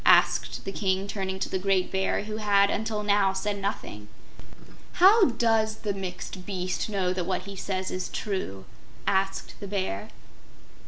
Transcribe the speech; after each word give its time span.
asked 0.03 0.65
the 0.65 0.71
King, 0.71 1.07
turning 1.07 1.37
to 1.37 1.47
the 1.47 1.59
great 1.59 1.91
Bear, 1.91 2.23
who 2.23 2.37
had 2.37 2.71
until 2.71 3.03
now 3.03 3.33
said 3.33 3.61
nothing. 3.61 4.07
"How 4.93 5.25
does 5.25 5.75
the 5.75 5.93
Mixed 5.93 6.43
Beast 6.43 6.89
know 6.89 7.13
that 7.13 7.25
what 7.27 7.43
he 7.43 7.55
says 7.55 7.91
is 7.91 8.09
true?" 8.09 8.65
asked 9.05 9.53
the 9.59 9.67
Bear. 9.67 10.09